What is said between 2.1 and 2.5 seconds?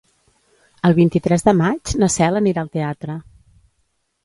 Cel